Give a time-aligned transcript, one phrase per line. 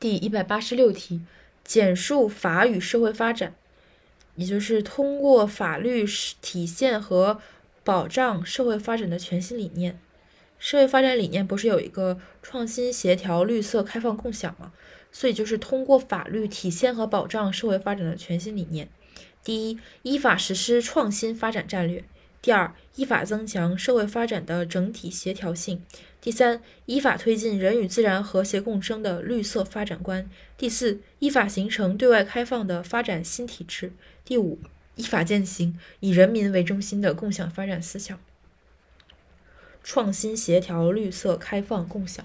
[0.00, 1.22] 第一百八十六题，
[1.64, 3.54] 简述法与社会发展，
[4.36, 6.06] 也就是通过法律
[6.40, 7.40] 体现和
[7.82, 9.98] 保障社会发展的全新理念。
[10.56, 14.72] 社会发展理念不是有一个创新、协调、绿色、开放、共享吗？
[15.10, 18.88] 所以就是通过法律体现和保障社会发展的全新理念。
[19.42, 22.04] 第一，依法实施创新发展战略。
[22.40, 25.78] 第二，依法增强社会发展的整体协调性；
[26.20, 30.24] 第三，依法推进人与自然和谐共生的绿色发展观；
[30.56, 33.88] 第四，依法形成对外开放的发展新体制；
[34.24, 34.58] 第五，
[34.94, 38.18] 依法践行以人民为中心的共享发展思想。
[39.82, 42.24] 创新、协调、绿色、开放、共享。